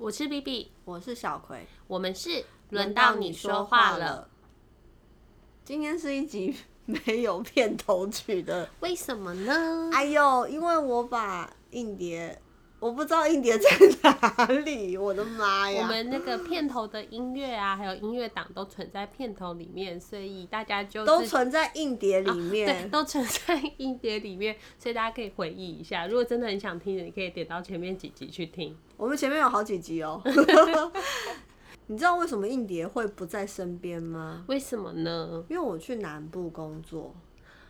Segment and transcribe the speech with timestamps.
[0.00, 4.28] 我是 B B，我是小葵，我们是轮到你说话了。。
[5.64, 6.54] 今天是一集
[6.84, 9.90] 没有片头曲的，为什么呢？
[9.92, 12.40] 哎呦，因为我把硬碟，
[12.80, 13.68] 我不知道硬碟在
[14.02, 15.88] 哪里，我的妈呀我！
[15.88, 22.90] 们那个片头的音乐啊，还有音乐档都存在片头里面，所以大家就都存在硬碟里对，面。
[22.90, 26.06] 都存在硬碟里面，所以大家可以回忆一下。
[26.06, 28.76] 如果真的很想听的，你可以点到前面几集去听。
[28.96, 30.22] 我们前面有好几集哦。
[31.90, 34.44] 你知道为什么硬碟会不在身边吗？
[34.46, 35.44] 为什么呢？
[35.48, 37.14] 因为我去南部工作，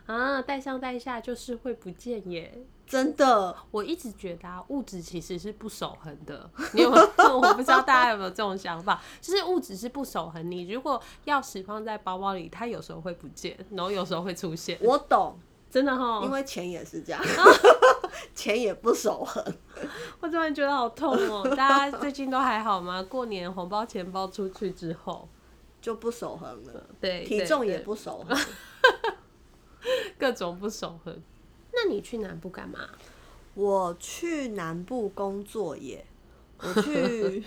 [0.07, 2.53] 啊，带上带下就是会不见耶。
[2.89, 6.51] 真的，我一直觉得啊，物质其实是不守恒的。
[6.73, 7.05] 你有没有？
[7.39, 10.51] 我不知道大家有没有这种想法，就是物质是不守恒。
[10.51, 14.79] 你如果钥匙放在包包里，它有时候会不见，然后有时候会出现。
[14.81, 15.39] 我懂，
[15.71, 17.23] 真的哈，因为钱也是这样，
[18.35, 19.45] 钱也不守恒。
[20.21, 23.03] 我突然觉得好痛哦、大家最近都还好吗？
[23.03, 25.29] 过年红包钱包出去之后，
[25.83, 28.39] 就不守恒了，对，体重也不守恒。
[30.19, 31.23] 各种不守恒。
[31.73, 32.81] 那你去南部干嘛？
[33.55, 36.05] 我去南部工作耶，
[36.59, 37.43] 我去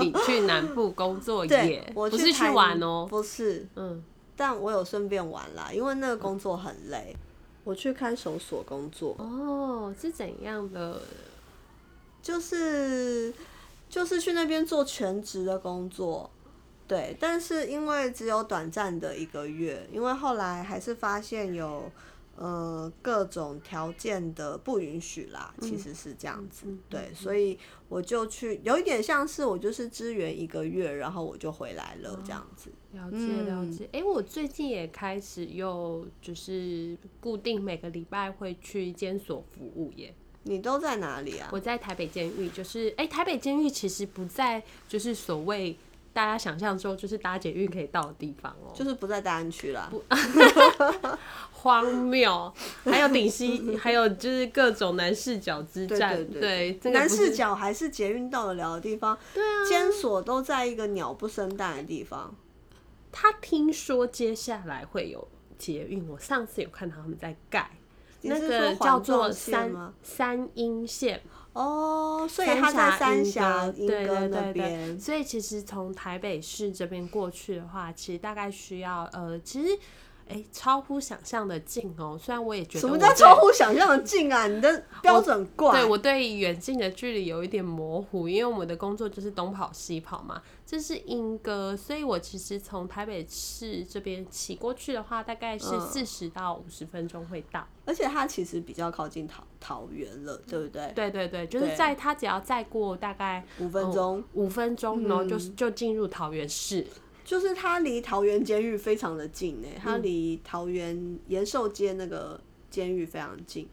[0.00, 4.02] 你去南部工作对耶，，我不是去玩哦、不是，嗯，
[4.36, 7.14] 但我有顺便玩啦，因为那个工作很累。
[7.64, 11.00] 我去看守所工作，哦，是怎样的？
[12.20, 13.32] 就是
[13.88, 16.28] 就是去那边做全职的工作，
[16.88, 21.88] 对，但是因为只有短暂的一个月，因为后来还是发现有
[22.36, 32.70] 呃各种条件的不允许啦，其实是这样子，对，所以我就去，有一点像是我就是支援一个月，然后我就回来了这样子。
[32.92, 40.14] 了解了解，哎、我最近也开始又就是固定每个礼拜会去监所服务耶。
[40.44, 41.48] 你都在哪里啊？
[41.52, 45.76] 我在台北监狱，就是哎、台北监狱其实不在就是所谓
[46.12, 49.90] 大家想象中就是搭捷运可以到的地方哦、就是不在大安区啦。
[51.50, 52.52] 荒谬，
[52.84, 62.34] 还有顶溪，还有就是各种南视角之战，对南不是视角还是捷运到得了的地方，对啊，监所都在一个鸟不生蛋的地方。
[63.10, 67.70] 他听说接下来会有捷运，我上次有看到他们在盖。
[68.24, 69.92] 那个叫做三？
[70.02, 71.20] 三阴线，
[71.52, 75.00] 哦，所以三他在三峡对莺歌那对对对，边。
[75.00, 79.78] 所以其实从台北市这边过去的话，其实大概需要呃，其实
[80.32, 82.18] 哎、超乎想象的近哦。
[82.20, 84.46] 虽然我也觉得什么叫超乎想象的近啊？
[84.46, 85.72] 你的标准怪。
[85.72, 90.42] 对我对远近的距离有一点模糊，因为我们的工作就是东跑西跑嘛。
[90.64, 97.66] 这是莺歌，所以我其实从台北市这边骑过去的话，大概是嗯四十到五十分钟会到。
[97.84, 100.90] 而且它其实比较靠近桃桃园了，对不对？
[100.94, 106.86] 对对对，就是在它只要再过大概五分钟，五分钟，然后就是就进入桃园市。
[107.24, 112.40] 就是它离桃园监狱非常的近呢，它嗯离桃园延寿街那个
[112.70, 113.68] 监狱非常近。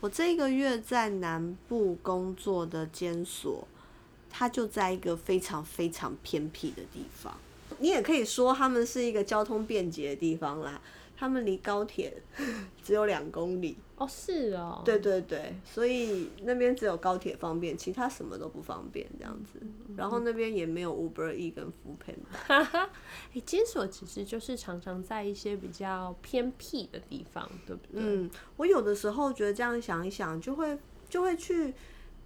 [0.00, 3.66] 我这个月在南部工作的监所，
[4.30, 7.36] 它就在一个非常非常偏僻的地方。
[7.78, 10.80] 你也可以说他们是一个交通便捷的地方啦，
[11.16, 12.22] 他们离高铁
[12.84, 13.76] 只有两公里。
[13.96, 19.58] 哦，是哦，对对对，所以那边只有高铁方便，其他什么都不方便这样子。
[19.96, 22.88] 然后那边也没有 Uber E 跟 Food Panda。
[23.34, 28.02] 哎，监所其实就是常常在一些比较偏僻的地方，对不对？
[28.02, 30.78] 嗯，我有的时候觉得这样想一想，就会
[31.08, 31.72] 就会去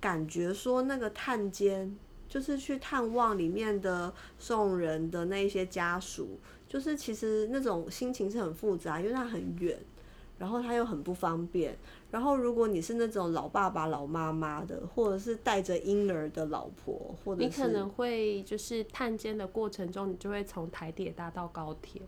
[0.01, 1.97] 感觉说那个探监，
[2.29, 9.77] 就是去探望里面的送人的那一些家属，就是其实那种心情是很复杂，因为它很远，
[10.39, 11.77] 然后它又很不方便。
[12.13, 22.01] 然后如果你是那种老爸爸、老妈妈的，或者是带着婴儿的老婆，或者是你可能会就是探监的过程中，你就会从台铁搭到高铁，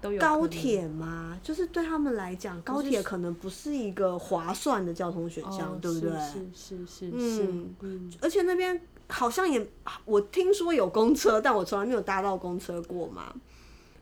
[0.00, 6.10] 都有高铁吗，就是对他们来讲，高铁可能不是一个划算的交通选项，哦对不对？
[6.10, 7.46] 是是是是
[7.80, 9.66] 嗯，而且那边好像也，
[10.04, 13.34] 我听说有公车，但我从来没有搭到公车过嘛。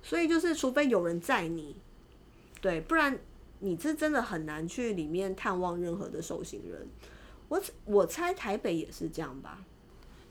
[0.02, 1.76] 所以就是，除非有人载你，
[2.60, 3.18] 对，不然
[3.60, 6.86] 你这真的很难去里面探望任何的受刑人。
[7.48, 9.64] 我我猜台北也是这样吧？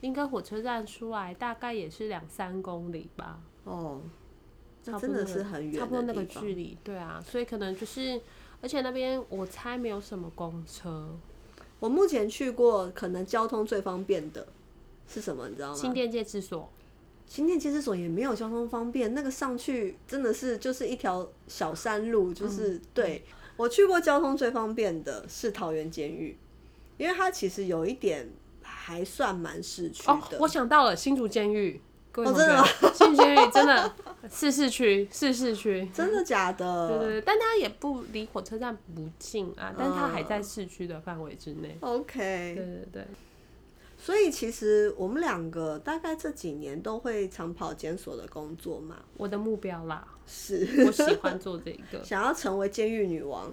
[0.02, 4.00] 应该火车站出来大概也是两三公里吧，哦，
[4.84, 8.20] 那真的是很远差不多那个距离，对啊，所以可能就是，
[8.60, 11.08] 而且那边我猜没有什么公车，
[11.80, 14.46] 我目前去过，可能交通最方便的
[15.08, 15.48] 是什么？
[15.48, 15.74] 你知道吗？
[15.74, 16.70] 新店戒治所，
[17.26, 23.24] 新店戒治所也没有交通方便，那个上去真的是就是一条小山路，就是、对
[23.56, 26.36] 我去过交通最方便的是桃园监狱，
[26.98, 28.28] 因为它其实有一点
[28.62, 31.80] 还算蛮市区哦的。，我想到了新竹监狱，
[32.12, 33.94] 各位同哦真的，新竹监狱真的
[34.30, 35.88] 是市区，是市区。
[35.94, 36.88] 真的假的？
[36.88, 41.76] 对对对，但它也不离火车站不近啊，但它还嗯在市区的范围之内。
[41.80, 43.06] OK，对对对，
[44.06, 52.00] 所以其实我们两个大概这几年都会长跑检索的工作嘛，我的目标啦，是我喜欢做这个。
[52.06, 53.52] 想要成为监狱女王。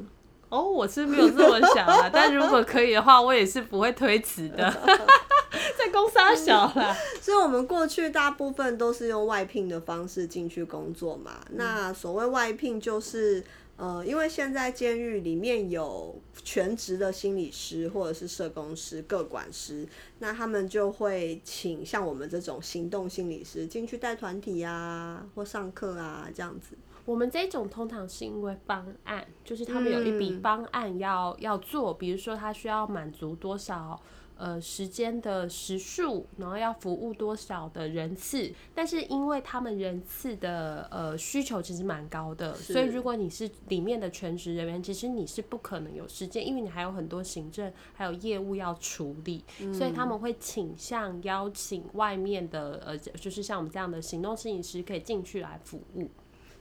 [0.50, 4.72] 哦，我是没有这么想啊，但如果可以的话，我也是不会推辞的。
[5.76, 11.32] 在公司小啦， 所以我们过去大部分都是用外聘的方式进去工作嘛。
[11.54, 13.44] 那所谓外聘就是。
[13.84, 19.86] 呃，因为现在监狱里面有全职的心理师或者是社工师、各管师，
[20.20, 26.78] 那他们就会请像我们这种行动心理师进去带团体啊，或上课啊这样子。
[27.04, 34.02] 我们这种通常是因为方案，就是他们有一笔嗯方案要、要做，比如说他需要满足多少
[34.44, 56.10] 呃时间的时数，然后要服务多少的人次，但是因为他们人次的呃需求其实蛮高的，所以如果你是里面的全职人员，其实你是不可能有时间，因为你还有很多行政还有业务要处理，所以他们会倾向邀请外面的呃，就是像我们这样的行动摄影师可以进去来服务。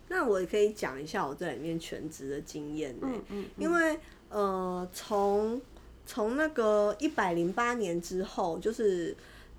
[0.09, 3.99] 那我也可以讲一下我在里面全职的经验呢、嗯嗯，因为
[4.29, 5.61] 呃，从
[6.07, 9.17] 从那个一百零八年之后，就是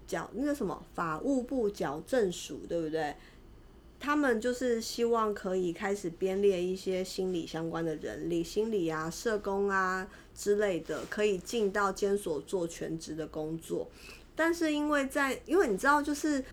[0.08, 3.16] 矫那个什么法务部矫正署，对不对？
[4.00, 10.06] 他们就是希望可以开始编列一些心理相关的人力，心理啊、社工啊
[10.36, 13.88] 之类的，可以进到监所做全职的工作。
[14.36, 16.44] 但是因为在，因为你知道，就是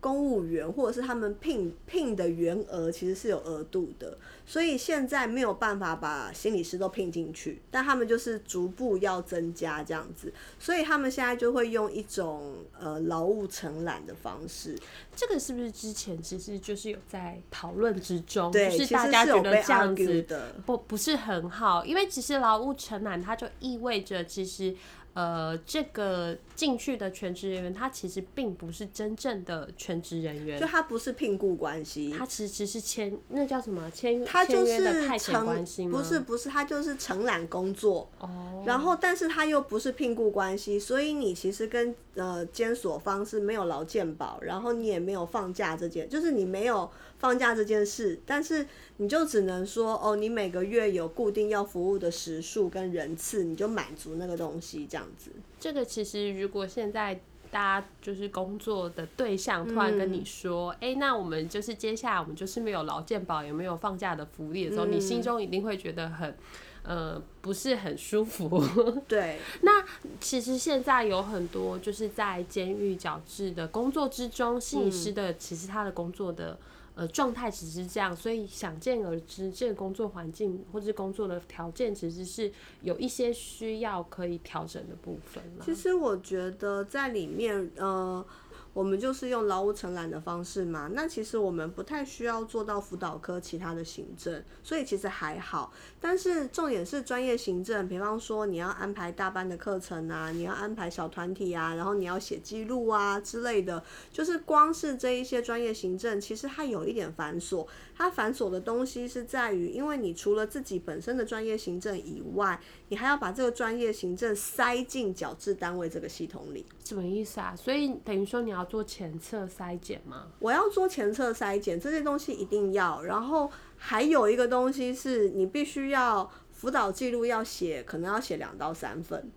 [0.00, 4.16] 公务员或者是他们聘聘的员额其实是有额度的，
[4.46, 14.74] 所以现在没有办法把心理师都聘进去，但他们就是逐步要增加这样子，所以他们现在就会用一种呃劳务承揽的方式，
[15.14, 24.74] 这个是不是之前其实就是有在讨论之中，对，就是其大家觉得实是有被这样子的，不不是很好，因为其实劳务承揽它就意味着其实。
[25.12, 30.60] 呃，这个进去的全职人员，他其实并不是真正的全职人员。
[30.60, 35.64] 就，他不是聘雇关系，他其实是签那叫什么签他就是承吗？
[35.90, 46.88] 不是不是，他就是承揽工作，哦，然后，但是他又不是聘雇关系，所以你其实跟呃监所方是没有劳健保，然后你也没有放假这件，就是你没有
[47.20, 55.30] 放假这件事，但是你就只能说哦，你每个月有固定要服务的时数跟人次，你就满足那个东西这样子。
[55.60, 57.14] 这个其实如果现在
[57.50, 66.34] 大家就是工作的对象突然跟你说，哎、那我们就是接下来我们就是没有劳健保，也没有放假的福利的时候，你心中一定会觉得很。
[66.82, 68.48] 呃，不是很舒服。
[69.06, 69.84] 对，那
[70.18, 76.58] 其实现在有很多就是在监狱矫治的工作之中，心理师的其实他的工作的
[77.00, 82.52] 呃状态其实是这样，所以想见而知，这个工作环境或是工作的条件其实是
[82.82, 85.42] 有一些需要可以调整的部分。
[85.64, 88.22] 其实我觉得在里面，呃，
[88.72, 90.90] 我们就是用劳务承揽的方式嘛。
[90.94, 95.72] 那其实我们不太需要做到辅导科其他的行政，所以其实还好。
[96.00, 107.66] 但是重点是专业行政，比方说你要安排大班的课程啊，你要安排小团体啊，然后你要写记录啊之类的，就是光是这一些专业行政，其实它有一点繁琐。
[107.96, 112.58] 它繁琐的东西是在于，因为你除了自己本身的专业行政以外，
[112.90, 116.66] 你还要把这个专业行政塞进矫治单位这个系统里。
[116.84, 117.54] 什么意思啊？
[117.56, 120.26] 所以等于说你要做前测筛检吗？
[120.40, 123.00] 我要做前测筛检，这些东西一定要。
[123.02, 129.30] 然后还有一个东西是你必须要辅导记录要写，可能要写两到三份。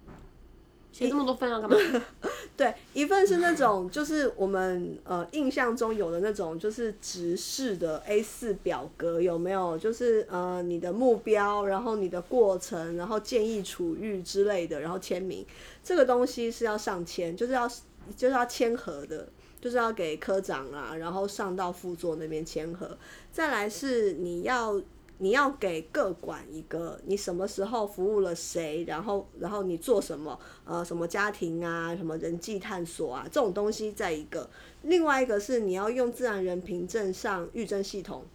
[0.94, 1.76] 写这么多份要干嘛？
[2.56, 9.78] 对，一份是那种就是我们呃印象中有的那种就是直视的 A 四表格，有没有？
[9.78, 15.46] 就是呃你的目标，然后你的过程，然后建议处遇之类的，然后签名，
[15.84, 17.68] 这个东西是要上签，就是要
[18.16, 19.28] 就是要签合的。
[19.64, 22.98] 就是要给科长啊，然后上到副座那边签合。
[23.32, 24.74] 再来是你要
[25.24, 34.50] 你要给各管一个，你什么时候服务了谁，然后然后你做什么，呃，什么家庭啊，什么人际探索啊，这种东西在一个。
[34.82, 38.26] 另外一个是你要用自然人凭证上预征系统。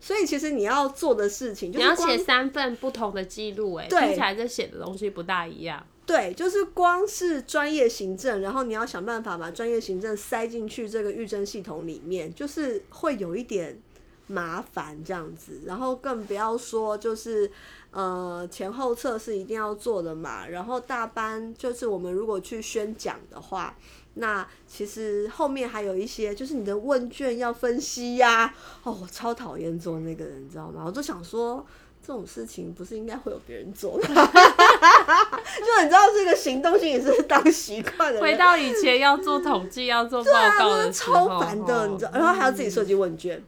[0.00, 5.86] 所以其实你要做的事情，就你要写三份不同的记录，哎，对听起来这写的东西不大一样。
[6.06, 13.78] 对，就是光是专业行政，然后你要想办法把专业行政塞进去这个预征系统里面，就是会有一点
[14.26, 15.60] 麻烦这样子。
[15.66, 17.50] 然后更不要说就是
[17.90, 23.76] 呃前后侧是一定要做的嘛，然后大班就是我们如果去宣讲的话。
[24.14, 28.52] 那其实后面还有一些，就是你的问卷要分析呀。
[28.82, 30.82] 哦，我超讨厌做那个人，你知道吗？
[30.84, 31.64] 我就想说，
[32.06, 34.04] 这种事情不是应该会有别人做吗？
[34.04, 38.20] 就你知道，这个行动性也是当习惯的。
[38.20, 43.38] 回到以前要做统计、要做报告的时候，超烦的，你知道，然后还要自己设计问卷。
[43.38, 43.44] 嗯，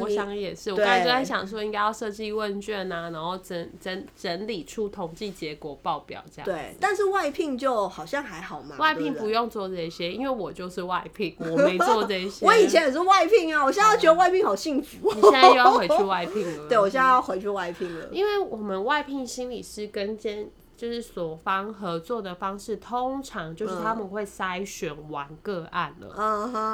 [0.00, 0.70] 我想也是。
[0.72, 6.44] 我刚才就在想说，应该要设计问卷啊，然后整整整理出统计结果报表这样。
[6.44, 8.76] 对，但是外聘就好像还好嘛。
[8.78, 12.46] 外聘不用做这些，因为我就是外聘，我没做这 些。
[12.46, 15.12] 我以前也是外聘啊，我现在觉得外聘好幸福。
[15.14, 16.68] 你现在又要回去 外聘了？
[16.68, 18.08] 对，我现在要回去外聘了。
[18.10, 20.50] 因为我们外聘心理师跟监。
[20.80, 26.08] 就是所方合作的方式，通常就是他们会筛选完个案了，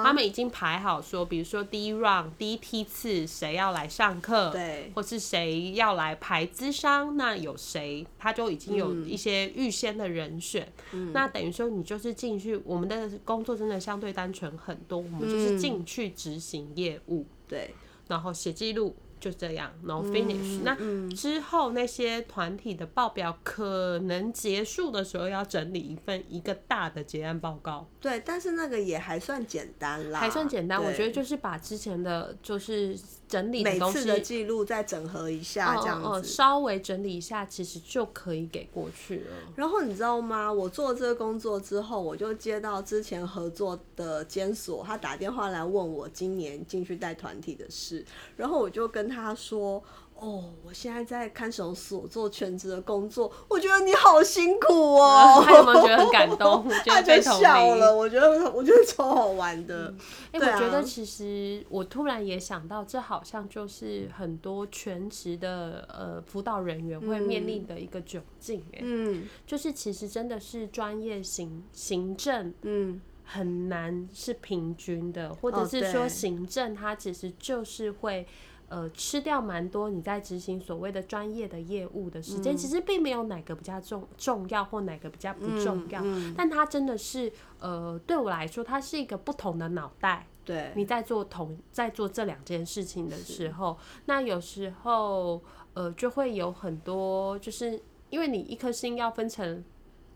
[0.04, 10.72] 他们已经排好说，比如说第一 round 第一批次谁要来上课，对，或是谁要来排资商，那有谁，他就已经有一些预先的人选，
[11.12, 17.74] 那等于说你就是进去，我们的工作真的相对单纯很多，我们就是进去执行业务，对，
[18.06, 18.94] 然后写记录。
[19.18, 20.60] 就这样，然后 finish。
[20.62, 20.76] 那
[21.14, 27.88] 之后那些团体的报表可能结束的时候要整理一份一个大的结案报告。
[28.00, 30.82] 对，但是那个也还算简单啦，还算简单。
[30.82, 32.96] 我觉得就是把之前的就是
[33.28, 39.30] 整理每次的记录再整合一下，这样子稍微整理一下，其实就可以给过去了。
[39.56, 40.52] 然后你知道吗？
[40.52, 48.04] 我做这个工作之后，我就接到之前合作的监所，他打电话来问我今年进去带团体的事，
[48.36, 49.06] 然后我就跟。
[49.16, 49.82] 他说
[50.18, 55.42] ：“哦，我现在在看守所做全职的工作，我觉得你好辛苦哦。
[55.44, 56.66] ”他有没有觉得很感动？
[56.86, 57.94] 他就笑了。
[57.94, 59.94] 我觉得，我觉得超好玩的。
[60.32, 68.64] 哎，我觉得其实我突然也想到，这好像就是很多全职的呃辅导人员会面临的一个窘境。
[68.72, 73.00] 哎，嗯，就是其实真的是专业行行政，嗯。
[73.28, 78.24] 很难是平均的，或者是说行政它其实就是会
[78.68, 86.02] 呃吃掉蛮多你在执行所谓的专业的业务的时间，其实并没有哪个比较重重要或哪个比较不重要，
[86.36, 90.26] 但它真的是呃对我来说，它是一个不同的脑袋。
[90.44, 95.42] 对，你在做同在做这两件事情的时候，那有时候
[95.74, 97.80] 呃就会有很多，就是
[98.10, 99.64] 因为你一颗心要分成。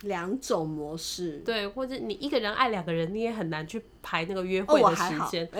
[0.02, 5.46] 两种模式，对，或者你一个人爱两个人，你也很难去排那个约会的时间。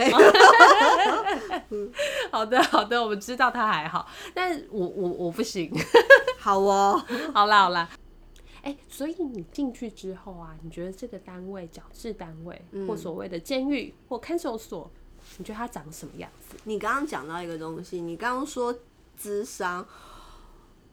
[2.32, 5.70] 好的，好的，我们知道他还好，但我我我不行。
[6.40, 7.04] 好哦，
[7.34, 7.88] 好啦，好啦。
[8.62, 14.90] 哎，所以你进去之后啊，你觉得这个单位矫治单位，或所谓的监狱或看守所，
[15.36, 16.56] 你觉得它长什么样子？
[16.64, 18.74] 你刚刚讲到一个东西，你刚刚说
[19.18, 19.86] 智商，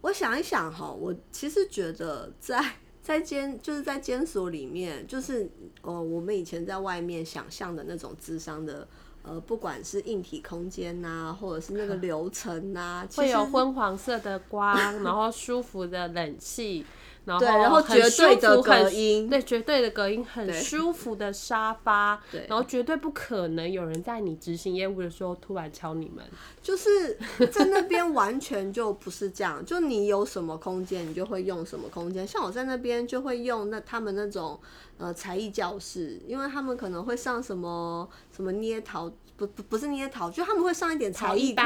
[0.02, 2.62] 我想一想哈，我其实觉得在。
[3.08, 5.50] 在监就是在监所里面，就是
[5.82, 8.86] 呃，我们以前在外面想象的那种智商的，
[9.24, 16.86] 呃，不管是硬体空间呐，或者是那个 流程呐，会有昏黄色的光，然后舒服的冷气。
[17.40, 26.24] 对，然后绝对的隔音，对，绝对的隔音，很舒服的沙发，对，然后绝对不可能有人在你执行业务的时候突然敲你们，
[26.64, 27.18] 就是
[27.52, 32.26] 在那边完全就不是这样，就你有什么空间，你就会用什么空间。
[32.26, 34.58] 像我在那边就会用那他们那种
[34.98, 41.64] 呃才艺教室，因为他们可能会上什么什么捏陶，不不不是捏陶，就他们会上一点才艺课，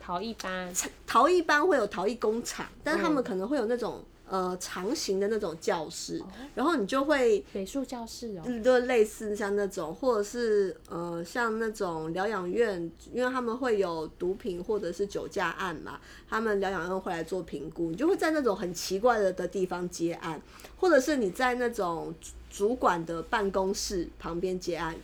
[0.00, 0.72] 陶艺班，
[1.06, 4.04] 陶艺班会有陶艺工厂，但是他们可能会有那种。
[4.28, 6.20] 呃，长形的那种教室，
[6.54, 20.42] 然后你就会美术教室哦，就类似像那种，或者是呃，像那种疗养院，因为他们会有毒品或者是酒驾案嘛，他们疗养院会来做评估，你就会在那种很奇怪的的地方接案，
[20.76, 22.12] 或者是你在那种
[22.50, 24.96] 主管的办公室旁边接案，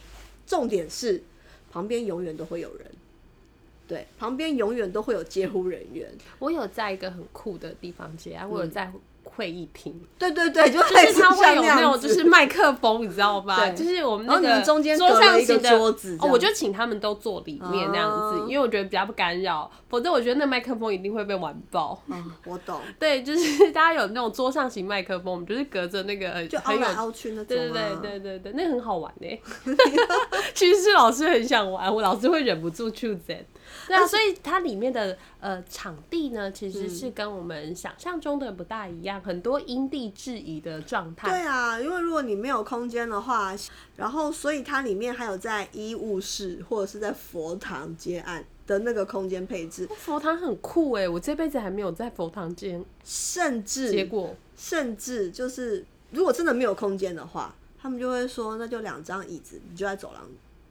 [0.44, 1.22] 重点是
[1.70, 2.90] 旁边永远都会有人。
[3.86, 6.10] 对，旁边永远都会有接护人员。
[6.38, 8.90] 我有在一个很酷的地方接案，我有在
[9.34, 10.00] 会议厅。
[10.18, 13.70] 对对对，就是他会有那种就是麦克风，你知道吧？
[13.70, 19.70] 就是我们那个中间桌上一个桌子，我就请他们都坐里面那样子，因为我觉得比较不干扰。
[19.88, 22.02] 否则我觉得那麦克风一定会被玩爆。
[22.08, 22.80] 嗯，我懂。
[22.98, 27.46] 对，就是 大家有那种桌上型麦克风，我们就是隔着那个就凹来凹去那种。
[27.46, 29.40] 对对对对对对，那很好玩呢。
[30.54, 33.36] 其实老师很想玩，我老师会忍不住去整。
[33.86, 41.28] 对啊，所以它里面的呃场地呢，其实是跟我们想象中的不大一样，很多因地制宜的状态。
[41.28, 43.54] 对啊，因为如果你没有空间的话，
[43.96, 48.44] 然后所以它里面还有在医务室或者是在佛堂接案。
[48.64, 60.22] 的那个空间配置，佛堂很酷哎，我这辈子还没有在佛堂接，甚至结果甚至就是如果真的没有空间的话，他们就会说那就两张椅子，你就在走廊，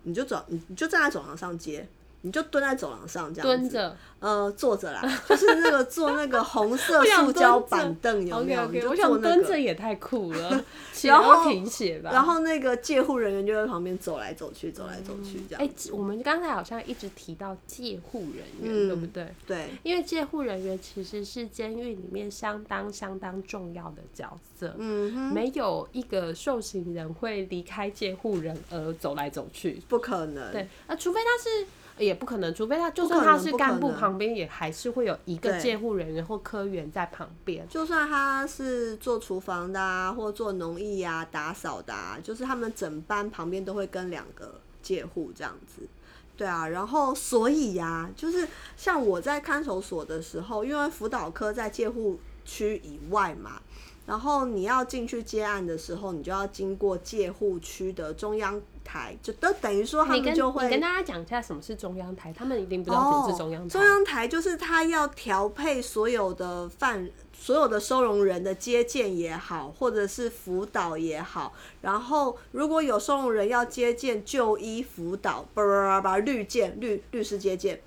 [0.03, 1.85] 你就走，你你就站在走廊上接。
[2.23, 8.89] 你就蹲在走廊上这样蹲着，呃，坐着啦， 就是那个坐那个红色塑胶板凳，有没有？
[8.89, 10.63] 我想蹲着也太酷了，
[11.03, 12.11] 然后停写吧。
[12.13, 15.61] 然后那个借护人员就在旁边走来走去，走来走去这样。
[15.63, 19.27] 哎，我们刚才好像一直提到借护人员，对不对？
[19.47, 24.75] 对，因为借护人员其实是监狱里面相当相当重要的角色。
[24.77, 30.51] 嗯哼，没有一个受刑人会离开借护人而走来走去，不可能。
[30.51, 31.65] 对，啊，除非他是。
[32.03, 37.67] 也不可能，除非他就算他是干部，旁边也还是会有一个监护人员或科员在旁边。
[37.69, 45.87] 就算他是做厨房的啊，或做农艺啊、打扫的，啊，就是他们整班旁边都会跟两个戒护这样子。
[46.35, 53.61] 对啊，然后所以呀，就是像我在看守所的时候，因为辅导科在戒护区以外嘛。
[54.07, 60.65] 然后你要进去接案的时候，你就要经过戒护区的中央台，就都等于说他们就会。
[60.65, 63.69] 你跟大家讲一下什么是中央台，他们一定不知道什么是中央台。
[63.69, 71.53] 中央台就是他要调配所有的犯、所有的收容人的接见也好，或者是辅导也好。
[71.81, 77.81] 然后如果有收容人要接见、就医辅导，叭叭叭，律见律律师接见，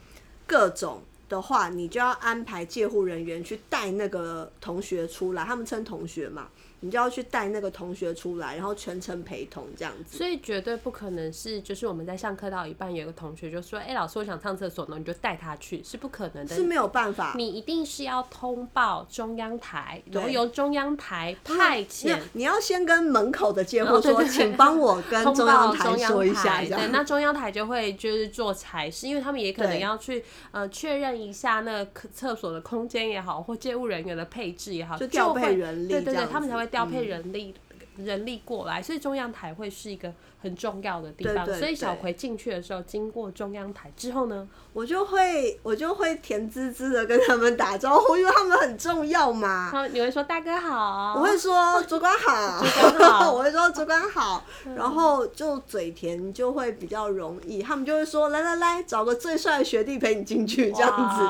[0.47, 1.03] 各种。
[1.27, 6.49] 的话，你就要安排介护人员去带那个同学出来，他们称同学嘛。
[6.85, 10.19] 你就要去带那个同学出来，然后全程陪同这样子。
[10.19, 17.33] 所以绝对不可能是，就是我们在上课到一半，有个同学就说：“哎，老师，我想上厕所呢。”你就带他去，是不可能的，是没有办法。
[17.37, 22.19] 你一定是要通报中央台，然后由中央台派遣。
[22.35, 36.69] 你要先跟门口的接护说：“请帮我 跟中央台说一下。”对，那中央台就会就是做差事，因为他们也可能要去呃确认一下那个厕所的空间也好，或接务人员的配置也好，就调配人力，对对对，他们才会。
[36.75, 37.55] 调配人力，
[37.97, 40.13] 人力过来，所以中央台会是一个。
[40.45, 49.73] 很重要的地方，所以小葵进去的时候，经过中央台之后呢，我就会我就会甜滋滋的跟他们打招呼，因为他们很重要嘛。
[49.91, 54.45] 你会说大哥好，我会说主管好，主管好， 我会说主管好，
[54.77, 60.71] 然后就嘴甜就会比较容易，他们就会说来来来，找个最帅的学弟陪你进去。
[60.73, 61.23] 这样子，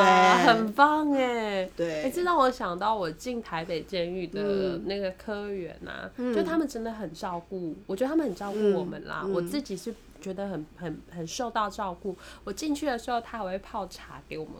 [0.00, 8.47] 对，很棒哎，对，哎，这让我想到我进台北监狱的那个科员呐，就他们真的很照顾，我觉得他们很照。
[8.48, 12.16] 照顾我们啦，我自己是觉得很很很受到照顾。
[12.44, 14.54] 我进去的时候，他还会泡茶给我们。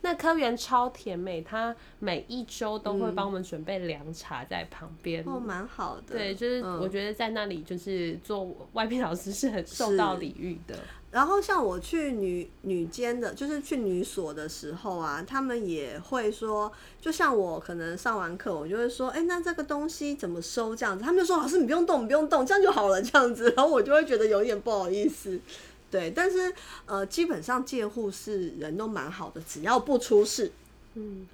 [0.00, 5.24] 那科员超甜美，他每一周都会帮我们准备凉茶在旁边。
[5.26, 6.16] 哦，蛮好的。
[6.16, 10.78] 对，就是我觉得在那里就是做外聘老师是很受到礼遇的。
[11.10, 20.76] 然后像我去女女监的，就是去女所的时候啊，他们也会说，就像我可能上完课，我就会说，哎，那这个东西怎么收？
[20.76, 23.50] 这样子，他们就说，老师你不用动，你不用动，这样就好了，这样子。
[23.56, 25.40] 然后我就会觉得有点不好意思，
[25.90, 26.10] 对。
[26.10, 26.52] 但是
[26.84, 30.52] 呃，基本上借护是人都蛮好的，只要不出事，
[30.94, 31.26] 嗯。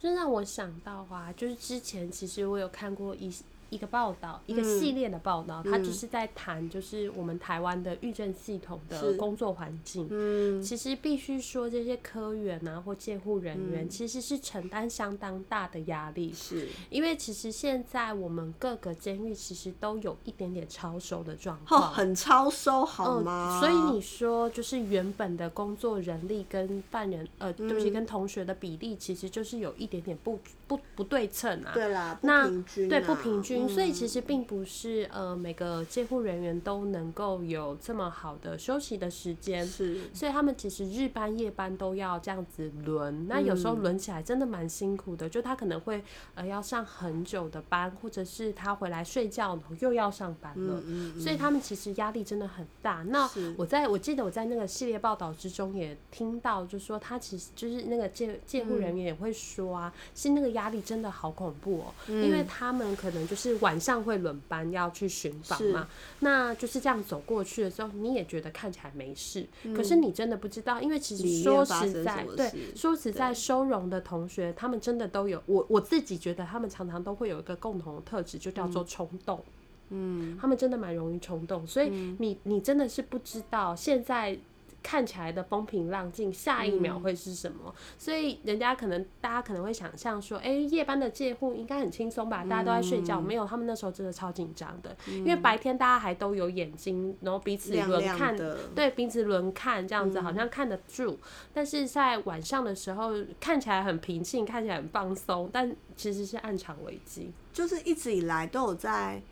[0.00, 3.32] 就让我想到啊，就是之前其实我有看过一。
[3.72, 10.06] 一个报道，一个系列的报道，它就是在谈，就是我们台湾的狱政系统的工作环境。
[10.10, 16.30] 嗯，其实必须说，这些科员啊或监护人员，其实是承担相当大的压力。
[16.34, 23.58] 是，因为其实现在我们各个监狱其实都有一点点超收的状况，很超收，好吗？
[23.58, 31.72] 所以你说，就是原本的工作人力跟犯人，呃，对不起，跟同学的比例，其实就是有一点点不不不对称啊。
[31.72, 33.61] 对啦，那对不平均。
[33.68, 46.02] 所以其实并不是呃每个监护人员都能够有这么好的休息的时间，是，所以他们其实日班夜班都要这样子轮，那有时候轮起来真的蛮辛苦的，就他可能会
[46.34, 50.82] 呃要上很久的班，或者是他回来睡觉又要上班了，
[51.20, 53.02] 所以他们其实压力真的很大。
[53.04, 63.51] 那我在我记得我在那个系列报道之中也听到，就说他其实就是那个监监护人员也会说啊，是那个压力真的好恐怖哦，因为他们可能就是。
[63.60, 65.88] 晚上会轮班要去巡访嘛？
[66.20, 79.42] 那就是这样走过去的时候，你也觉得看起来没事，可是你真的不知道，因为其实说实在，对，说实在，收容的同学他们真的都有，我我自己觉得他们常常都会有一个共同的特质，就叫做冲动。
[79.90, 84.38] 嗯，他们真的蛮容易冲动，所以你你真的是不知道现在。
[84.82, 87.74] 看起来的风平浪静，下一秒会是什么？
[87.96, 92.44] 所以人家可能大家可能会想象说，哎、夜班的借户应该很轻松吧？
[92.44, 98.36] 大家都在睡觉，嗯没有，他们那时候真的超紧张的，因为白天大家还都有眼睛，然后彼此亮轮看，
[98.74, 101.18] 对，彼此轮看这样子，好像看得住。
[101.52, 107.30] 但是在晚上的时候，看起来很平静，看起来很放松，但其实是暗藏危机。
[107.52, 109.22] 就是一直以来都有在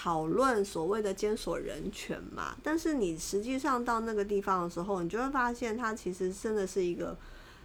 [0.00, 7.16] 讨论所谓的监所人权嘛，但是你实际上到那个地方的时候，你就会发现它其实真的是一个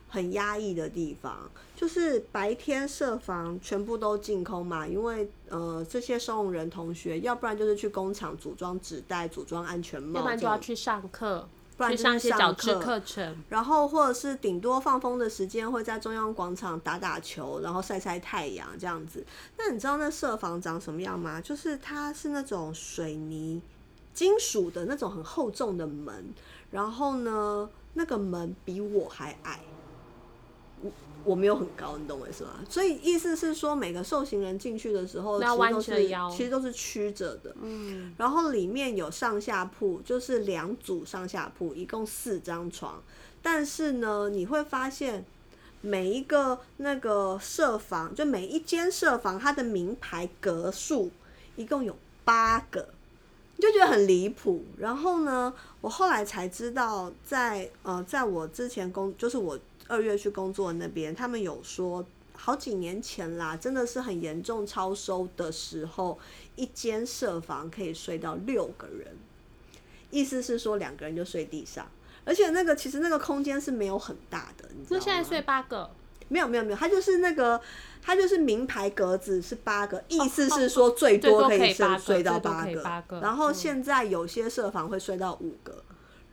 [0.09, 13.43] 很压抑的地方，就是白天设防全部都净空嘛，因为呃这些收容人同学，要不然就是去工厂组装纸袋、组装安全帽，要不然就要去上课，不然就是去上一些上角质课课程。
[13.49, 19.25] 然后或者是顶多放风的时间会在中央广场打打球，然后晒晒太阳这样子。
[19.57, 21.41] 那你知道那设防长什么样吗？
[21.41, 23.61] 就是它是那种水泥、
[24.13, 26.33] 金属的那种很厚重的门，
[26.71, 29.59] 然后呢，那个门比我还矮。
[31.25, 32.51] 我我没有很高，你懂我意思吗？
[32.69, 37.55] 所以意思是说，每个受刑人进去的时候，其实都是着腰其实都是曲着的。
[37.61, 43.01] 嗯，然后里面有上下铺，就是两组上下铺，一共四张床。
[43.41, 45.25] 但是呢，你会发现
[45.81, 51.11] 每一个那个设房，就每一间设房，它的名牌格数
[51.55, 52.87] 一共有八个，
[53.57, 54.63] 你就觉得很离谱。
[54.77, 62.05] 然后呢，我后来才知道在，呃，在我之前工，就是我二月去工作那边，他们有说。
[62.35, 66.17] 好几年前啦，真的是很严重超收的时候，
[66.55, 69.07] 一间设房可以睡到六个人，
[70.09, 71.87] 意思是说两个人就睡地上，
[72.25, 74.99] 而且那个其实那个空间是没有很大的，你知道吗？
[74.99, 75.89] 那现在睡八个，
[76.27, 77.61] 没有没有没有，它就是那个
[78.01, 82.65] 它就是名牌格子是八个，意思是说最多可可以睡睡到八
[83.07, 85.83] 个，然后嗯现在有些设房会睡到五个。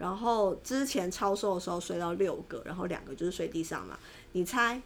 [0.00, 3.98] 然后之前超售的时候睡到六个，然后两个就是睡地上嘛。
[4.32, 4.80] 你猜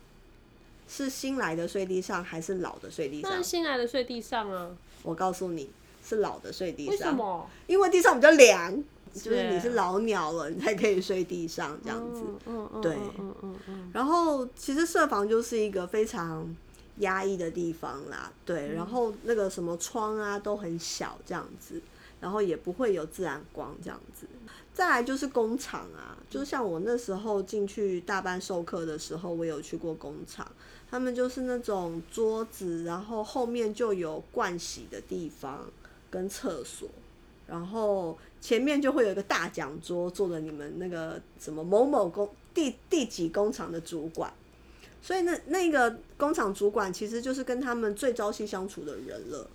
[0.89, 3.41] 是新来的睡地上还是老的睡地上那？
[3.41, 4.77] 新来的睡地上啊？
[5.05, 5.71] 我告诉你
[6.05, 6.91] 是老的睡地上。
[6.93, 7.13] 为什？
[7.15, 7.49] 么？
[7.69, 8.77] 因为地上比较凉，
[9.13, 12.25] 就是你是是老鸟了，你才可以睡地上这样子。
[12.47, 16.53] 嗯嗯，对嗯嗯嗯然后其实设防就是一个非常
[16.99, 18.75] 压抑的地方啦，对。
[18.75, 21.81] 然后那个什么窗啊都很小这样子，
[22.21, 24.27] 然后也不会有自然光这样子。
[24.75, 30.45] 再来就是工厂啊，就像我那时候进去大班授课的时候，我有去过工厂，
[30.91, 35.65] 他们就是那种桌子，然后后面就有盥洗的地方
[36.11, 36.89] 跟厕所，
[37.47, 44.33] 然后前面就会有一个大讲桌，坐着你们那个什么某某工第第几工厂的主管，
[45.01, 49.49] 所以那那个工厂主管其实就是跟他们最朝夕相处的人了。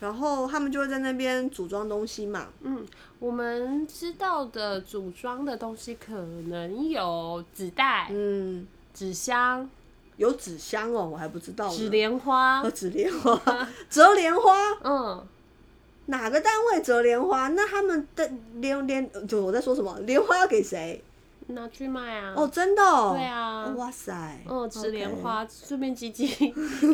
[0.00, 2.84] 然后他们就会在那边组装东西嘛，嗯，
[3.18, 9.68] 我们知道的组装的东西可能有纸袋、嗯，纸箱、
[10.16, 11.76] 有纸箱哦，我还不知道呢。
[11.76, 13.40] 纸莲花哦，，纸莲花，
[13.88, 14.52] 折莲花，
[14.82, 15.26] 嗯，
[16.06, 17.48] 哪个单位折莲花？
[17.48, 19.98] 那他们的莲莲，就我在说什么？
[20.00, 21.02] 莲花要给谁？
[21.48, 22.32] 拿去卖啊。
[22.36, 23.12] 哦，真的、哦。
[23.14, 24.38] 对啊哇塞。
[24.48, 26.26] 嗯，吃莲花，顺便积积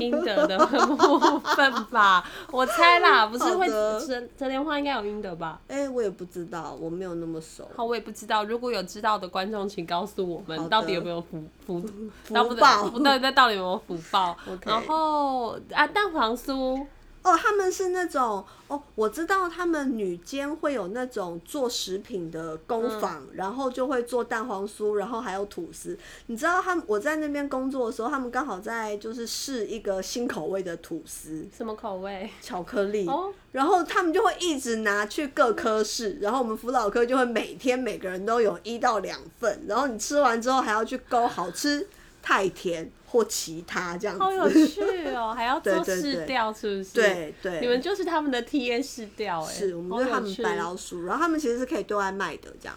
[0.01, 5.61] 应得的部分吧， 我猜啦，不是会好的折折莲花应该有应得吧？
[5.69, 7.69] 哎、我也不知道，我没有那么熟。
[7.77, 11.81] 好，我也不知道，如果有知道的观众，请告诉我们到底有没有福福
[12.25, 14.37] 福报不对，那到底有没有福报
[14.67, 16.85] 然后啊，蛋黄酥，
[17.23, 25.99] 哦，他们是那种哦，我知道他们女监会有那种做食品的工坊，然后就会做蛋黄酥，然后还有吐司。
[26.27, 32.31] 你知道他们我在那边工作的时候，他们刚好在就是试一个新口味的吐司，什么口味？
[32.41, 33.07] 巧克力。
[33.07, 41.87] 哦，然后他们就会一直拿去各科室，然后我们辅导科就会每天每个人都有一到两份，然后你吃完之后还要去勾好吃、
[42.23, 44.23] 太甜或其他这样子。
[44.23, 44.81] 好有趣
[45.15, 46.95] 哦，还要 做试调，是不是？
[46.95, 52.77] 对对，你们就是他们的 T A 试调，哎，是我们就是他们白老鼠，然后他们其实是可以对外卖的这样。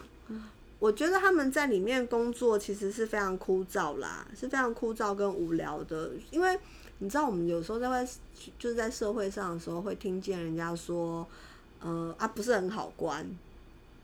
[0.79, 6.59] 我觉得他们在里面工作其实是非常枯燥啦，是非常枯燥跟无聊的，因为
[6.97, 8.05] 你知道我们有时候在外
[8.59, 11.25] 就是在社会上的时候会听见人家说，
[11.81, 13.25] 呃啊不是很好关，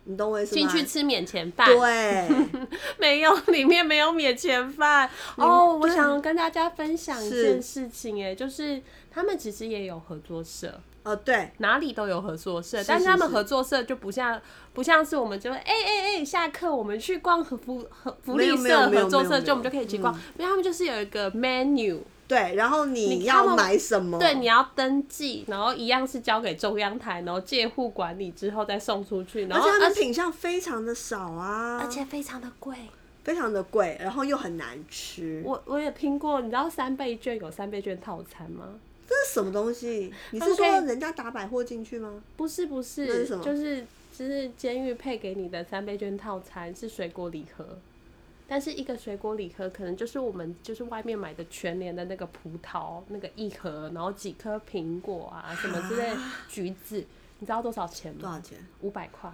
[0.09, 0.59] 你懂我意思吗？
[0.59, 2.27] 进去吃免钱饭，对，
[2.97, 5.07] 没有，里面没有免钱饭。
[5.35, 5.77] 哦。
[5.79, 5.95] 我对。
[5.95, 14.41] 想跟大家分享一件事情，哎，就是他们其实也有合作社，呃对，哪里都有合作社，是但是他们合作社就不像
[14.73, 21.99] 不像是我们就会哎哎哎，下课我们去逛和福和福利社合作社，就我们就可以一起逛，因为他们就是有一个 menu。
[22.29, 24.19] 对，然后你要买什么？
[24.19, 32.77] 对，你要登记，然后一样是交给中央台，然后借户管理之后再送出去，然后而且它的品相非常的少啊，而且非常的贵。
[33.21, 35.41] 非常的贵，然后又很难吃。
[35.45, 38.79] 我我也听过，你知道三倍券有三倍券套餐吗？
[39.07, 40.11] 这是什么东西？
[40.31, 42.23] 你是说人家打百货进去吗？
[42.37, 43.85] 不是不那是，是什么就是
[44.17, 47.77] 就是监狱配给你的三倍券套餐是水果礼盒，
[48.51, 56.11] 但是一个水果礼盒可能就是我们就是外面买的全年的那个葡萄那个一盒，然后几颗苹果啊什么之类
[56.49, 57.05] 橘子，
[57.37, 58.21] 你知道多少钱吗？
[58.21, 58.57] 多少钱？
[58.81, 59.31] 五百块，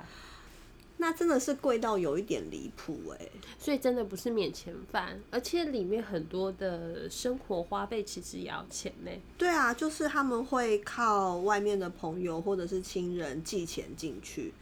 [0.98, 3.30] 那真的是贵到有一点离谱哎。
[3.58, 9.12] 所以真的不是免钱饭，而且里面很多的生活花费其实也要钱呢。
[9.38, 14.54] 对啊，就是他们会靠外面的朋友或者是亲人寄钱进去，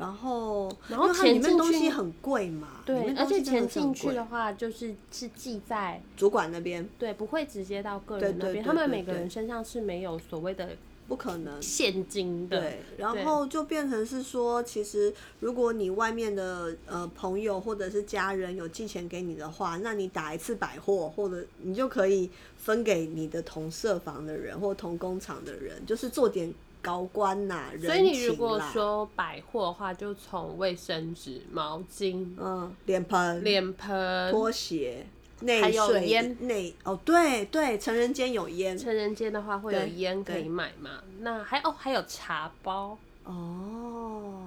[0.00, 10.70] 然后然后它里面东西很贵嘛，对，而且钱进去的话，就是是记在主管那边对，不会直接到个人那边，他们每个人身上是没有所谓的
[11.06, 11.60] 不可能。
[11.60, 12.60] 现金的。
[12.60, 35.06] 对，然后就变成是说，其实如果你外面的呃朋友或者是家人有寄钱给你的话，那你打一次百货，或者你就可以分给你的同社房的人或同工厂的人，就是做点高官呐、人所以你如果说百货的话，就从卫生纸、毛巾、嗯，脸盆、脸盆、拖鞋、
[35.40, 41.02] 还内有烟内哦，对对，成人间有烟成人间的话会有烟可以买嘛？
[41.20, 44.46] 那还哦还有茶包，哦。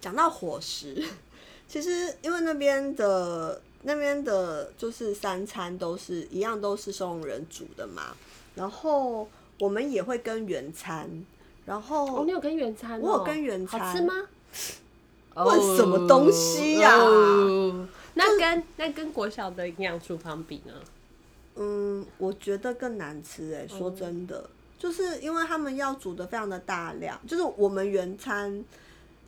[0.00, 1.02] 讲到伙食，
[1.66, 8.14] 其实因为那边的那边的，就是三餐都是一样，都是收容人煮的嘛。
[8.54, 11.08] 然后我们也会跟原餐，
[11.64, 13.02] 然后哦，你有跟原餐、哦？
[13.02, 14.14] 我有跟原餐好吃吗？
[15.36, 20.72] 问什么东西呀哦那跟那跟国小的营养厨房比呢？
[21.56, 28.64] 嗯，我觉得更难吃哎、说真的，就是因为他们要煮的非常的大量，就是我们原餐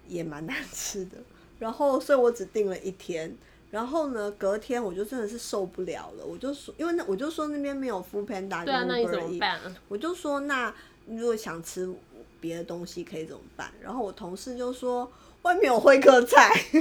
[0.07, 1.19] 也蛮难吃的，
[1.59, 3.37] 然后所以我只订了一天，
[3.71, 9.61] 然后呢，隔天我就真的是受不了了，我就说，因为那我就说那边没有 Food Panda，对啊，跟那你 Uber 怎么 Eats 办？
[9.89, 10.75] 我就说，那
[11.07, 11.93] 如果想吃
[12.41, 13.71] 别的东西可以怎么办？
[13.83, 15.11] 然后我同事就说
[15.43, 16.51] 外面有会客菜，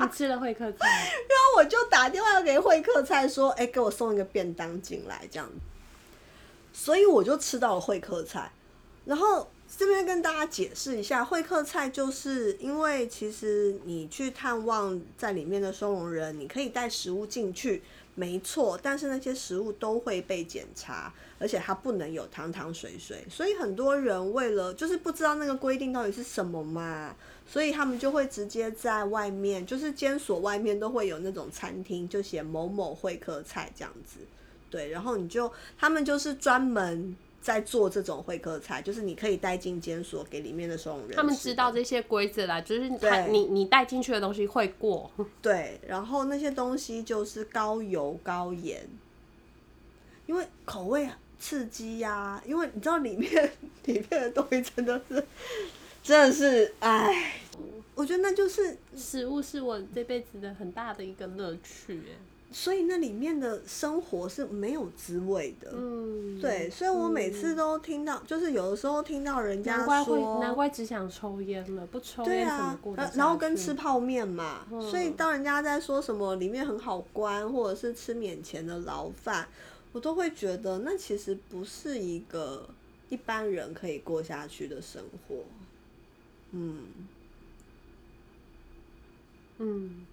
[0.00, 5.54] 你吃了会客菜，然后我就打电话给会客菜说，哎、给我送一个便当进来这样子。
[6.72, 8.50] 所以我就吃到了会客菜，
[9.04, 17.82] 然后这边跟大家解释一下，会客菜就是因为其实你去探望在里面的收容人，你可以带食物进去，
[18.14, 27.14] 没错，但是那些食物都会被检查，而且它不能有汤汤水水，所以很多人为了就是不知道那个规定到底是什么嘛，
[27.46, 34.20] 所以他们就会直接在外面，就是监所外面都会有那种餐厅，就写某某会客菜这样子。
[34.70, 41.10] 对，然后你就他们就是专门在做这种会客菜，就是你可以带进监所给里面的收容人。
[41.14, 45.10] 他们知道这些规则啦，就是他你你带进去的东西会过，
[45.42, 48.88] 对，然后那些东西就是高油高盐，
[50.24, 51.06] 因为口味
[51.38, 53.30] 刺激呀、因为你知道里面
[53.84, 55.26] 里面的东西真的是
[56.02, 57.42] 真的是哎，
[57.94, 62.16] 我觉得那就是食物是我这辈子的很大的一个乐趣耶。
[62.54, 65.72] 所以那里面的生活是没有滋味的。
[65.74, 74.80] 嗯，对，所以我每次都听到，就是有的时候听到人家难怪会说，难怪只想抽烟了，不抽对烟怎么啊过，然然后跟吃泡面嘛，嗯。
[74.88, 79.48] 所以当人家在说什么里面很好关，或者是吃免钱的牢饭，
[79.90, 82.68] 我都会觉得那其实不是一个
[83.08, 85.38] 一般人可以过下去的生活。
[86.52, 86.78] 嗯，
[89.58, 90.06] 嗯，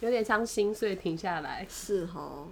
[0.00, 1.66] 有点伤心，所以停下来。
[1.68, 2.46] 是哈，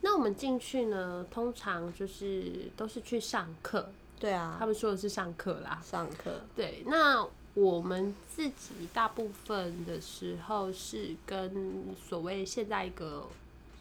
[0.00, 3.88] 那我们进去呢，通常就是都是去上课，
[4.20, 4.56] 对啊。
[4.58, 5.80] 他，们说的是上课啦。
[5.84, 6.40] 上课。
[6.54, 13.26] 对，那我们自己大部分的时候是跟所谓现在一个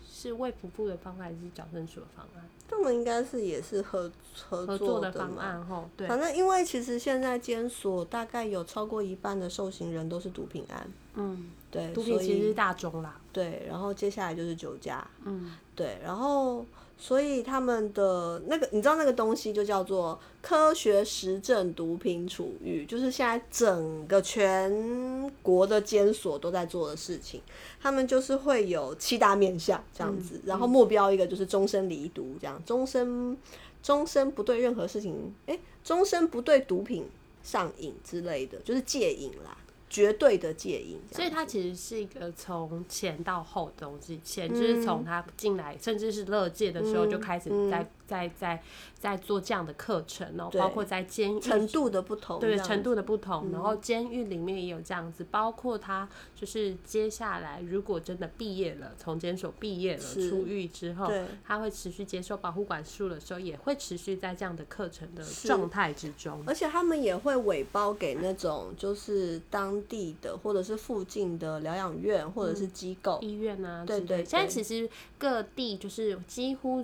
[0.09, 2.47] 是卫福部的方案，还是矫正署的方案？
[2.69, 4.09] 他们应该是也是合
[4.47, 5.89] 合合作作的方案吼？
[5.97, 16.63] 对，反正因为其实现在监所大概有超过一半的受刑人都是毒品案，嗯，对，毒品所以其实是大宗啦，对，然后接下来就是酒驾，嗯，对，然后
[16.99, 27.41] 所以他们的那个，你知道那个东西就叫做科学实证毒品处遇，就是现在整个全国的监所都在做的事情。
[27.81, 33.35] 他们就是会有七大面向这样子，然后目标一个就是终身离毒，这样终身
[33.81, 37.09] 终身不对任何事情，哎，终身不对毒品
[37.41, 39.57] 上瘾之类的，就是戒瘾啦。
[39.93, 40.99] 绝对的戒瘾。
[41.11, 48.61] 所以它其实是一个从前到后的东西，前就是从他进来，甚至是乐界的时候就开始在在在
[48.99, 61.09] 在做这样的课程哦，包括在监狱程度的不同，对程度的不同，然后监狱里面也有这样子，包括他就是接下来如果真的毕业了，从监所毕业了出狱之后，
[61.43, 76.83] 他会持续接受保护管束的时候，也会持续在这样的课程的状态之中，而且他们也会委包给那种就是当地的或者是附近的疗养院或者是机构医院啊，对对，现在其实各地就是几乎。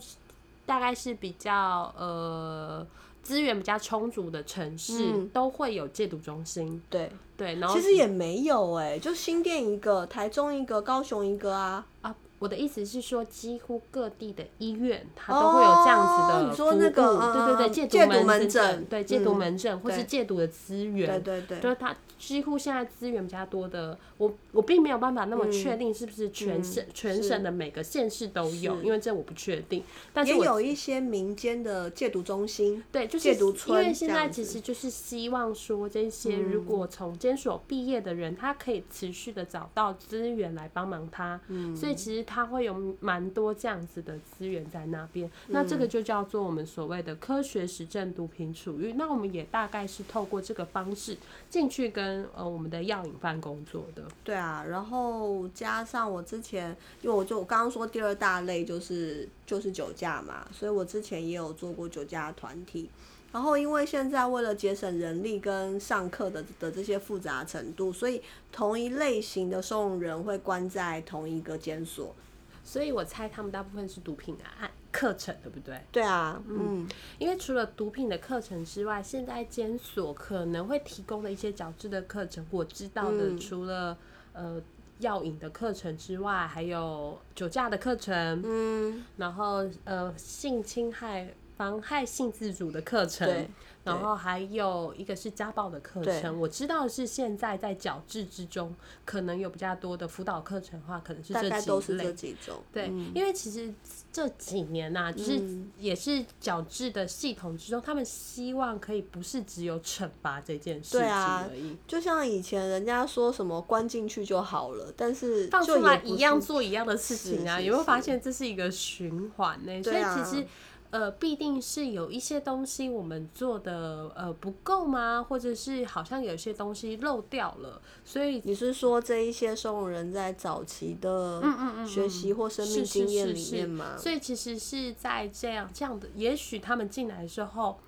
[0.69, 2.85] 大概是比较呃
[3.23, 6.79] 资源比较充足的城市，都会有戒毒中心。
[6.91, 12.15] 对对，然后其实也没有哎，就新店一个，台中一个，高雄一个啊啊。
[12.37, 29.83] 我的意思是说，几乎各地的医院它都会有这样子的服务，对对对，戒毒门诊，对戒毒门诊或是戒毒的资源，对对对，就是它几乎现在资源比较多的，我我并没有办法那么确定是不是全省全省的每个县市都有，因为这我不确定。
[30.13, 33.81] 但是也有一些民间的戒毒中心，对，就是戒毒村。
[33.81, 41.39] 因为现在其实就是希望说，这些如果从监所毕业的人，他可以持续的找到资源来帮忙他，
[41.75, 42.19] 所以其实。
[42.29, 48.93] 他会有蛮多这样子的资源在那边，那这个就叫做我们所谓的科学实证毒品处遇。
[48.93, 51.17] 那我们也大概是透过这个方式
[51.49, 54.03] 进去跟呃我们的药瘾犯工作的。
[54.23, 62.89] 对啊，然后加上我之前，因为我就我刚刚说第二大类就是就是酒驾嘛，所以我之前也有做过酒驾团体。
[63.31, 68.19] 然后，因为现在为了节省人力跟上课的的这些复杂程度，所以
[68.51, 72.15] 同一类型的收容人会关在同一个监所。
[72.63, 75.79] 所以我猜他们大部分是毒品的案课程，对不对？
[75.91, 83.97] 对啊，嗯，因为除了毒品的课程之外，现在监所可能会提供的一些矫治的课程，我知道的，除了
[84.39, 84.61] 呃
[84.99, 91.27] 药引的课程之外，还有酒驾的课程，嗯，然后呃性侵害。
[91.59, 93.45] 妨害性自主的课程，
[93.83, 96.39] 然后还有一个是家暴的课程。
[96.39, 102.13] 我知道是现在在矫治之中，可能有比较多的辅导课程的话，可能是这几类。
[102.13, 102.55] 几种。
[102.71, 103.73] 对，因为其实
[104.09, 105.41] 这几年呐，就是
[105.77, 111.75] 也是矫治的系统之中，他们希望可以不是只有惩罚这件事情而已。
[111.85, 119.83] 就像以前人家说什么关进去就好了，但是放出来一样做一样的事情啊，有没有发现这是一个循环呢？
[119.83, 120.47] 所以其实。
[120.91, 125.23] 呃，必定是有一些东西我们做的呃不够吗？
[125.29, 127.79] 或者是好像有些东西漏掉了？
[128.03, 131.43] 所以你是说这一些收容人在早期的
[131.87, 133.95] 学习或生命经验里面吗？
[133.99, 137.79] 所以其实是在这样这样的，也许他们进来之后，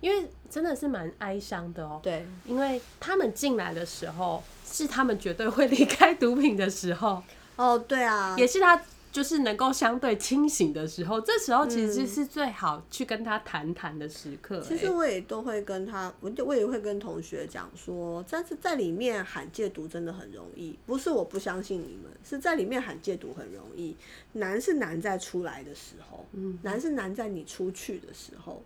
[0.00, 2.00] 因为真的是蛮哀伤的哦。
[2.02, 7.22] 对，因为他们进来的时候是他们绝对会离开毒品的时候。
[7.54, 8.82] 哦，对啊，也是他。
[9.18, 14.60] 就是能够相对清醒的时候，这时候其实是最好去跟他谈谈的时刻。
[14.60, 23.96] 其实我也都会跟他，我我也会跟同学讲说，但是在里面喊戒毒真的很容易，不是我不相信你们，是在里面喊戒毒很容易，
[24.34, 28.62] 难是难在出来的时候，嗯，难是难在你出去的时候。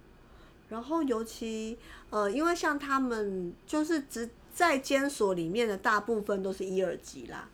[0.69, 1.79] 然后尤其
[2.11, 7.49] 呃，因为像他们就是只在监所里面的大部分都是一二级啦。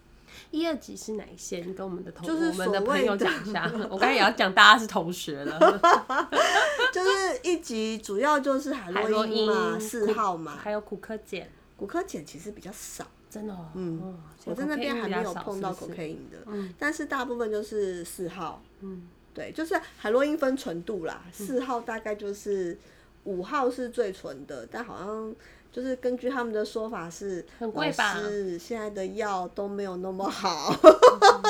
[0.51, 1.59] 一二级是哪一些？
[1.59, 3.71] 你跟我们的同就是我们的朋友讲一下。
[3.91, 5.59] 我刚才也要讲，大家是同学了。
[6.93, 11.49] 就是一级主要就是海洛因嘛，四号嘛，还有骨科碱。
[11.77, 13.57] 骨科碱其实比较少，真的。
[13.75, 16.39] 嗯，我在那边还没有碰到 cocaine 的，
[16.79, 18.63] 但是大部分就是四号。
[18.81, 22.79] 嗯，对，就是海洛因分纯度啦，四号大概就是
[23.25, 25.35] 五号是最纯的，但好像。
[25.79, 28.15] 就是根据他们的说法是，很贵吧？
[28.15, 30.75] 是现在的药都没有那么好。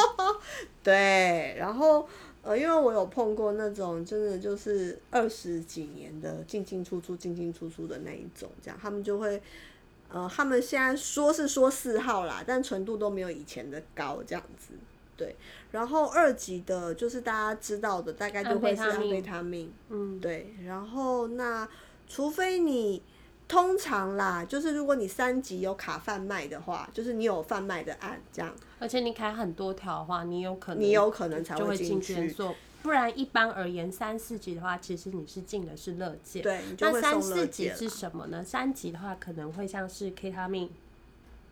[0.84, 2.06] 对，然后
[2.42, 9.40] 呃，因为我有碰过那种真的就是二十几年的进进出出、进进出出的那一种，这样他们就会
[10.10, 14.74] 呃，他们现在说是说四号啦，但纯度都没有以前的高，这样子。
[15.16, 15.34] 对，
[15.70, 19.72] 然后二级的就是大家知道的，大概就会是安非他命。
[19.88, 21.66] 嗯，对，然后那
[22.06, 23.02] 除非你。
[23.48, 28.54] 通常啦，就是如果你三级有卡贩卖的话，就是你有贩卖的案这样。
[28.78, 32.36] 而且你开很多条的话，你有可能你有可能才会进去。
[32.80, 36.42] 不然一般而言，三四级的话，其实你是进的是乐界。
[36.42, 38.44] 对，那三四级是什么呢？
[38.44, 40.70] 三级的话可能会像是 K 他命。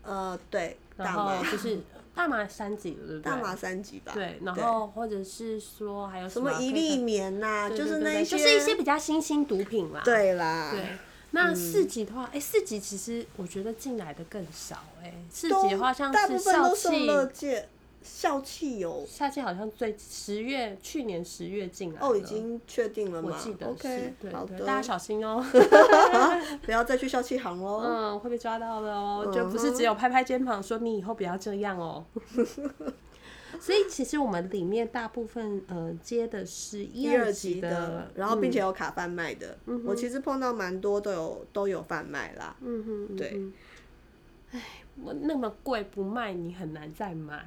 [0.02, 1.80] 呃，对，然后就是
[2.14, 3.22] 大麻三级，对不对？
[3.22, 4.12] 大麻三级吧。
[4.14, 10.02] 对，然后或者是说还有什么一粒棉呐，就是那些，就是一些比较新兴毒品啦。
[10.04, 10.70] 对啦。
[10.70, 10.96] 对。
[11.32, 17.68] 那四级的话，哎、四级其实我觉得进来的更少、哎，四级的话像大部是校分都送气，乐界，
[18.02, 25.44] 校气有校气好像最十月去年十月进来哦，已经确定了吗我记得是？OK，好的，大家小心哦
[26.62, 27.82] 不要再去校气行喽。
[27.84, 32.04] 嗯，会被抓到的哦、嗯就不是只有拍拍肩膀说你以后不要这样哦、
[33.60, 42.56] 所以其实我们里面大部分呃接的是一一二级级的，然后并且有卡贩卖的，嗯我其实碰到蛮多都有都有贩卖啦。
[42.60, 43.52] 嗯哼，嗯对哼。
[44.52, 44.62] 唉，
[45.02, 47.44] 我那么贵不卖，你很难再买。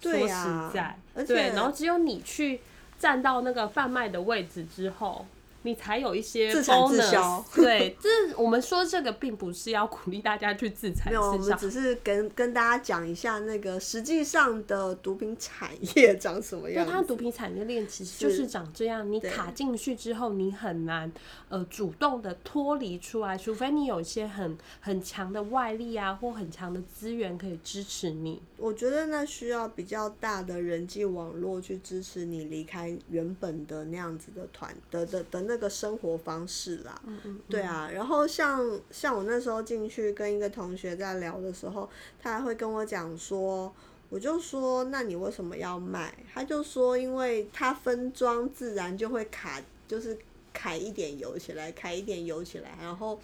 [0.00, 2.60] 说对呀实在，而对，且然后只有你去
[2.98, 5.24] 站到那个贩卖的位置之后，
[5.64, 16.92] 你才有一些自产自销 对，这我们说这个并不是要鼓励大家去自产没有，我们，只是跟跟大家讲一下那个实际上的毒品产业 长什么对，样对。
[16.92, 21.10] 它毒品产业链其实就是是长这样，你卡进去之后，你很难
[21.48, 28.42] 呃主动的脱离出来，除非你有一些很很强的外力啊，或很强的资源可以支持你。
[28.58, 37.00] 我觉得那需要比较大的人际网络去支持你离开原本的那样子的团的的的那个生活方式啦。
[37.06, 41.88] 嗯嗯，对啊，然后像像我那时候进去跟一个同学在聊的时候，
[42.20, 43.72] 他还会跟我讲说，
[44.08, 46.14] 我就说那你为什么要卖？
[46.32, 50.16] 他就说因为他分装自然就会卡，就是
[50.56, 53.20] 揩一点油起来，揩一点油起来，然后。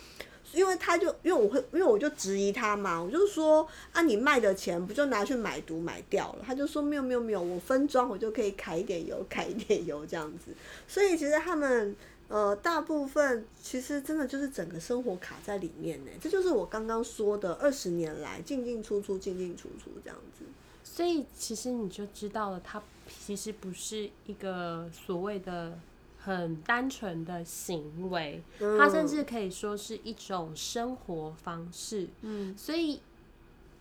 [0.53, 6.45] 因为他就因为我会，因为我就质疑他嘛，我就说啊，你卖的钱不就拿去买毒买掉了？
[6.45, 10.51] 他就说没有没有没有，我分装我就可以揩一点油，揩一点油这样子。
[10.89, 11.95] 所以其实他们
[12.31, 20.45] 呃，大部分其实真的就是整个生活卡在里面呢，这就是我刚刚说的二十年来进进出出、进进出出这样子。
[20.85, 22.81] 所以其实你就知道了，它
[23.27, 25.77] 其实不是一个所谓的
[26.21, 32.07] 很单纯的行为，它甚至可以说是一种生活方式。
[32.21, 33.01] 嗯，所以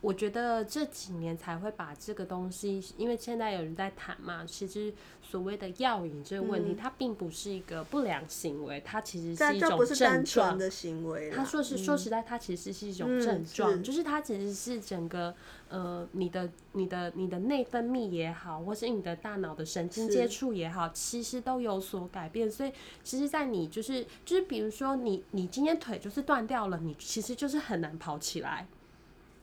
[0.02, 10.58] 我觉得这几年才会把这个东西，因为现在有人在谈嘛，其实所谓的药瘾这个问题，它并不是一个不良行为，它其实是一种症状纯。
[10.58, 11.36] 的行为啦。
[11.36, 15.36] 他说是说实在，它其实是一种嗯症状，是就是它其实是整个
[15.68, 22.50] 呃你的你的你的内分泌也好，或是你的大脑的神经接触也好，其实都有所改变。
[22.50, 22.72] 所以
[23.04, 28.66] 其实，在你就是就是比如说你你今天腿就是断掉了，你其实就是很难跑起来，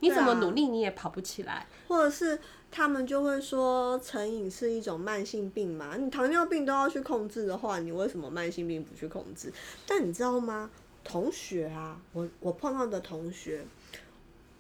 [0.00, 1.66] 你怎么努力你也跑不起来。
[1.88, 2.38] 或者是
[2.70, 9.52] 他们就会说成瘾是一种慢性病嘛，你糖尿病都要去控制的话，你为什么慢性病不去控制？
[9.86, 10.70] 但你知道吗？
[11.04, 13.64] 同学啊，我我碰到的同学，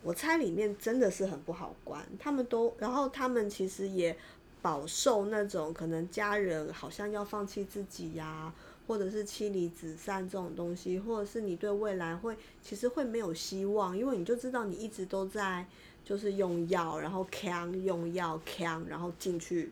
[0.02, 4.16] 我猜里面真的是很不好关，他们都，然后他们其实也
[4.62, 8.52] 饱受那种可能家人好像要放弃自己呀、
[8.86, 15.66] 或者是妻离子散这种东西，或者是你对未来会其实会没有希望，因为你就知道你一直都在
[16.04, 19.70] 就是用药，然后扛用药扛，然后进去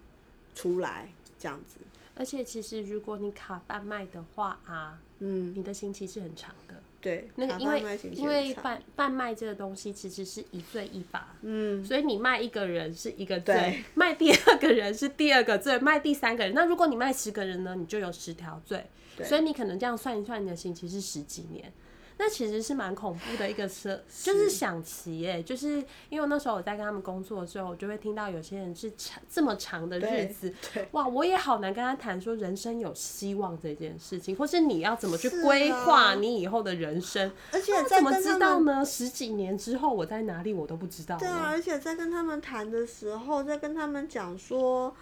[0.55, 1.09] 出来
[1.39, 1.77] 这样子，
[2.15, 6.75] 而且其实如果你卡半脉的话啊，嗯，你的心期是很长的。
[7.05, 7.83] 对，那个因为
[8.13, 18.87] 因为贩贩卖这个东西其实是一罪一罚，嗯，所以你卖一个人是一个罪，卖第二个人是第二个罪，卖第三个人，那如果你卖十个人呢，你就有十条罪，
[19.19, 21.71] 对所以你可能这样算一算，你的刑期是十几年。
[22.17, 37.33] 那其实是蛮恐怖的一个设，就是想期耶，就是因为那时候我在跟他们工作的时候，我就会听到有些人是长这么长的日子，对哇，我也好难跟他谈说人生有希望这件事情，或是你要怎么去规啊划你以后的人生。
[37.53, 38.85] 而且怎么知道呢？
[38.85, 44.95] 十几年之后我在哪里我都不知道对啊，而且在跟他们谈的时候，在跟他们讲说，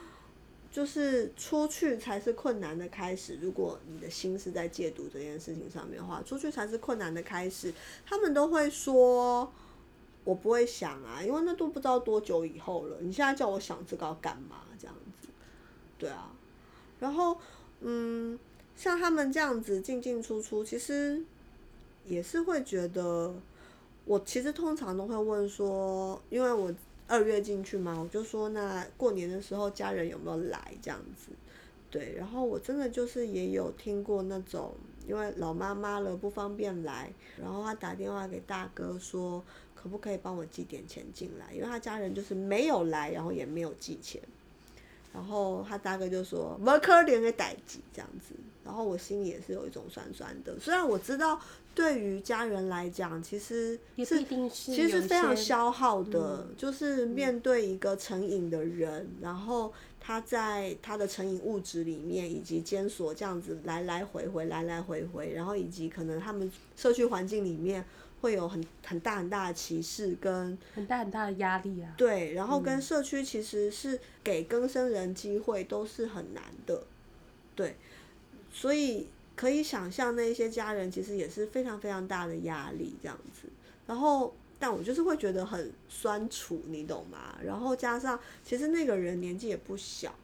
[0.72, 3.38] 就是出去才是困难的开始。
[3.40, 7.72] 如果你的心是在戒毒这件事情上面的话，出去才是困难的开始。
[8.04, 9.52] 他们都会说，
[10.24, 12.96] 我不会想啊，因为那都不知道多久以后了。
[13.00, 14.62] 你现在叫我想这个要干嘛？
[14.80, 15.28] 这样子，
[15.98, 16.32] 对啊。
[16.98, 17.36] 然后，
[17.80, 18.38] 嗯，
[18.74, 21.22] 像他们这样子进进出出，其实
[22.06, 23.34] 也是会觉得。
[24.04, 26.74] 我其实通常都会问说，因为我
[27.12, 31.28] 二月进去嘛，我就说那过年的时候家人有没有来这样子，
[31.90, 34.72] 对，然后我真的就是也有听过那种，
[35.06, 39.44] 因为老妈妈了不方便来，然后他打电话给大哥说，
[39.74, 44.18] 可不可以帮我寄点钱进来，因为他家人就是没有来，然后也没有寄钱，
[45.12, 48.34] 然后他大哥就说“不可怜的代际”这样子，
[48.64, 50.58] 然后我心里也是有一种酸酸的。
[50.58, 51.38] 虽然我知道
[51.74, 67.84] 对于家人来讲，其实是其实是非常消耗的，就是面对一个成瘾的人，然后他在他的成瘾物质里面以及监所这样子来来回回，来来回回，然后以及可能他们社区环境里面
[68.22, 71.92] 会有很很大很大的歧视跟很大很大的压力啊。
[71.98, 76.84] 对，然后跟社区其实是给更生人机会都是很难的，
[77.54, 77.76] 对，
[78.50, 83.48] 所以可以想象那一些家人其实也是非常非常大的压力这样子，
[83.86, 87.36] 然后但我就是会觉得很酸楚，你懂吗？
[87.44, 90.14] 然后加上其实那个人年纪也不小，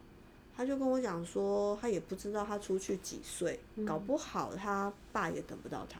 [0.55, 5.99] 他就跟我讲说，他也不知道他出去几岁，搞不好他爸也等不到他。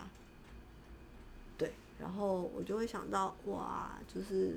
[2.00, 4.56] 对，然后我就会想到，哇，就是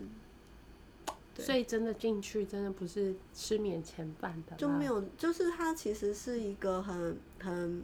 [1.34, 7.82] 对所以真的进去，真的不是吃免前饭的，就没有，就是它其实是一个很很，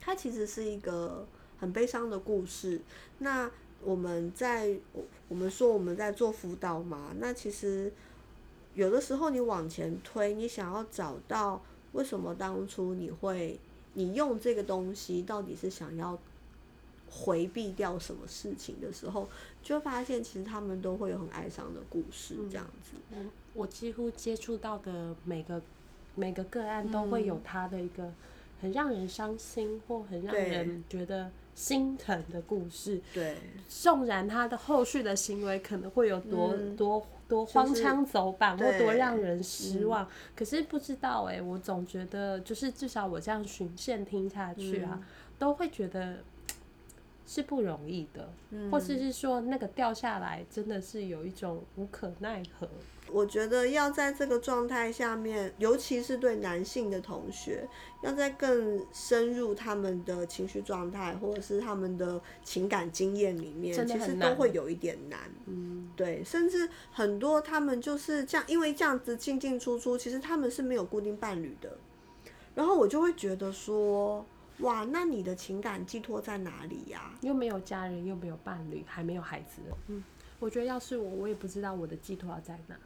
[0.00, 1.26] 它其实是一个
[1.58, 2.80] 很悲伤的故事。
[3.18, 3.50] 那
[3.82, 7.92] 我们在我我们说我们在做辅导嘛，那其实
[8.74, 11.62] 有的时候你往前推，你想要找到
[11.92, 13.58] 为什么当初你会
[13.94, 16.16] 你用这个东西到底是想要
[17.10, 19.28] 回避掉什么事情的时候，
[19.62, 22.96] 就会发现其实他们都会有很哀伤的故事这样子。
[23.10, 25.60] 我我几乎接触到的每个
[26.14, 28.12] 每个个案都会有他的一个
[28.60, 33.00] 很让人伤心或很让人觉得心疼的故事。
[33.12, 33.36] 对，
[33.68, 45.00] 纵然他的后续的行为可能会有多、嗯多多荒腔走板，或多让人失望，可是不知道哎、我总觉得就是至少我这样循线听下去啊，
[45.38, 46.18] 都会觉得
[47.30, 52.68] 是不容易的，嗯或者是说那个掉下来真的是有一种无可奈何。
[53.12, 57.68] 我觉得要在这个状态下面，尤其是对男性的同学，
[58.02, 65.20] 要在更深入他们的情绪状态，或者是他们的情感经验里面，其实都会有一点难。
[65.46, 71.78] 嗯，对，甚至很多他们就是这样，因为这样子进进出出，其实他们是没有固定伴侣的。
[72.56, 74.26] 然后我就会觉得说，
[74.60, 79.62] 哇，那你的情感寄托在哪里呀、又没有家人，又没有伴侣，还没有孩子。
[79.88, 80.02] 嗯，
[80.38, 82.76] 我觉得要是我，我也不知道我的寄托要在哪。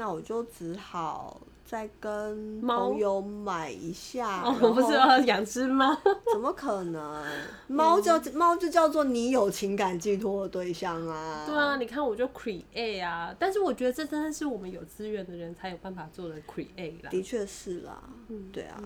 [0.00, 4.40] 那我就只好再跟猫朋友买一下。
[4.42, 5.94] 哦，我不是要养只猫。
[6.32, 7.22] 怎么可能？
[7.66, 11.44] 猫叫猫就叫做你有情感寄托的对象啊。
[11.46, 17.10] 对啊，你看我就 create 啊，但是我觉得这真的是我们有资源的人才有办法做的 create 啦。
[17.10, 18.02] 的确是啦。
[18.28, 18.82] 嗯对啊。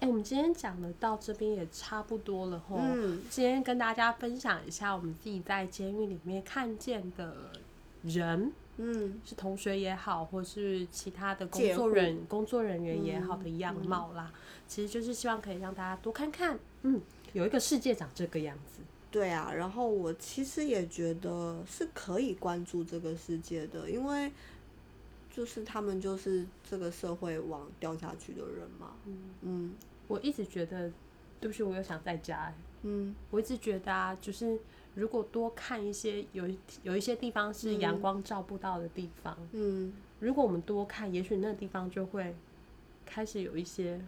[0.00, 2.80] 哎、我们今天讲的到这边也差不多了吼。
[2.82, 7.32] 嗯今天跟大家分享一下我们自己在监狱里面看见的
[8.02, 14.32] 人，嗯，是同学也好，或是其他的工作人工作人员也好的样貌啦，
[14.68, 17.00] 其实就是希望可以让大家多看看，嗯，
[17.32, 18.80] 有一个世界长这个样子。
[19.10, 19.52] 对啊。
[19.52, 24.30] 然后我其实也觉得是可以关注这个世界的，因为
[25.34, 28.92] 就是他们就是这个社会往掉下去的人嘛。
[29.42, 29.74] 嗯。
[30.06, 30.90] 我一直觉得，
[31.40, 32.54] 对不起，我又想在家、欸。
[32.82, 33.14] 嗯。
[33.30, 34.56] 我一直觉得啊，就是
[34.98, 42.34] 如果多看一些有一有一些地方是阳光照不到的地方，嗯，如果我们多看，也许那个地方就会
[43.06, 44.00] 开始有一些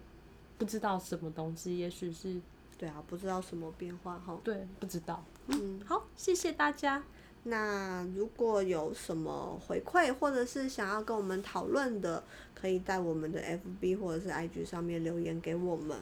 [0.58, 2.40] 不知道什么东西，也许是
[2.76, 4.36] 对啊，不知道什么变化哈。
[4.42, 5.22] 对不知道。
[5.46, 7.04] 嗯，好，谢谢大家。
[7.44, 12.22] 那如果有什么回馈，或者是想要跟我们讨论的，
[12.52, 15.96] 可以在我们的 FB 或者是 IG 上面留言给我们。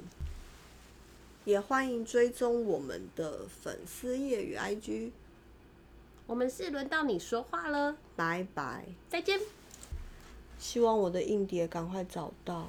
[1.49, 5.13] 也欢迎追踪我们的粉丝页与 IG。
[6.27, 8.85] 我们是轮到你说话了，拜拜。
[9.09, 9.41] 再见。
[10.59, 12.69] 希望我的硬碟赶快找到。